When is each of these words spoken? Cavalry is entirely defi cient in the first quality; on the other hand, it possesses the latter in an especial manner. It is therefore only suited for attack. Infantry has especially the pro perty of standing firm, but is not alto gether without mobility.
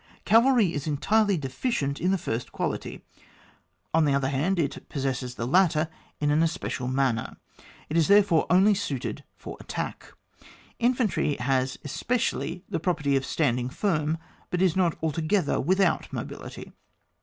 Cavalry 0.25 0.73
is 0.73 0.87
entirely 0.87 1.37
defi 1.37 1.69
cient 1.69 1.99
in 1.99 2.09
the 2.09 2.17
first 2.17 2.51
quality; 2.51 3.03
on 3.93 4.03
the 4.05 4.15
other 4.15 4.29
hand, 4.29 4.57
it 4.57 4.89
possesses 4.89 5.35
the 5.35 5.45
latter 5.45 5.89
in 6.19 6.31
an 6.31 6.41
especial 6.41 6.87
manner. 6.87 7.37
It 7.87 7.95
is 7.95 8.07
therefore 8.07 8.47
only 8.49 8.73
suited 8.73 9.23
for 9.35 9.57
attack. 9.59 10.11
Infantry 10.79 11.35
has 11.35 11.77
especially 11.85 12.63
the 12.67 12.79
pro 12.79 12.95
perty 12.95 13.15
of 13.15 13.27
standing 13.27 13.69
firm, 13.69 14.17
but 14.49 14.59
is 14.59 14.75
not 14.75 14.97
alto 15.03 15.21
gether 15.21 15.59
without 15.61 16.11
mobility. 16.11 16.71